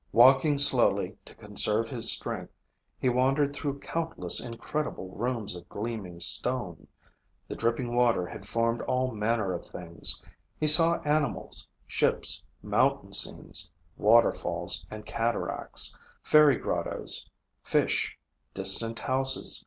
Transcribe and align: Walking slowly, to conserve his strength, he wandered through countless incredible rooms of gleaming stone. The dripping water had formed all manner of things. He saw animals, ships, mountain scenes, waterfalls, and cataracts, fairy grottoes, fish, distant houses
Walking 0.13 0.57
slowly, 0.57 1.15
to 1.25 1.35
conserve 1.35 1.87
his 1.87 2.11
strength, 2.11 2.51
he 2.97 3.07
wandered 3.07 3.53
through 3.53 3.77
countless 3.81 4.41
incredible 4.43 5.09
rooms 5.11 5.55
of 5.55 5.69
gleaming 5.69 6.19
stone. 6.19 6.87
The 7.47 7.55
dripping 7.55 7.95
water 7.95 8.25
had 8.25 8.47
formed 8.47 8.81
all 8.81 9.11
manner 9.11 9.53
of 9.53 9.63
things. 9.63 10.19
He 10.59 10.65
saw 10.65 11.01
animals, 11.03 11.69
ships, 11.85 12.41
mountain 12.63 13.13
scenes, 13.13 13.69
waterfalls, 13.95 14.83
and 14.89 15.05
cataracts, 15.05 15.95
fairy 16.23 16.55
grottoes, 16.57 17.29
fish, 17.61 18.17
distant 18.55 18.97
houses 18.97 19.59